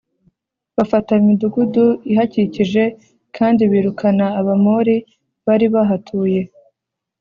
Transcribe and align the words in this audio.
Bafata 0.75 1.11
imidugudu 1.21 1.85
ihakikije 2.11 2.83
kandi 3.37 3.61
birukana 3.71 4.25
Abamori 4.39 4.95
bari 5.45 5.67
bahatuye 5.73 6.41